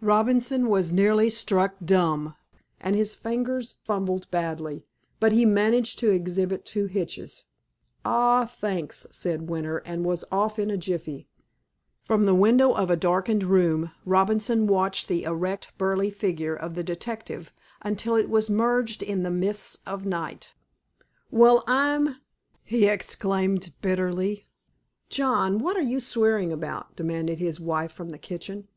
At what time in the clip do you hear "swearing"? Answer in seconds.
25.98-26.52